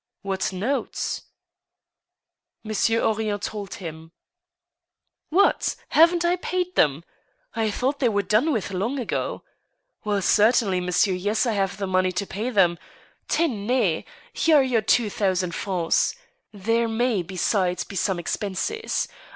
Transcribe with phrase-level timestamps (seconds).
[0.25, 1.21] "•'What notes?"
[2.63, 4.13] Monsieur Henrion told him."
[5.29, 5.75] What!
[5.89, 7.03] haven't I paid them?
[7.53, 9.43] I thought they were done with long ago.
[10.03, 12.77] Well, certainly, monsieur; yes, I have the money to pay them.•..
[13.27, 14.03] Tenezl
[14.33, 16.15] here are your two thousand francs.
[16.51, 19.07] There may, besides, be some expenses.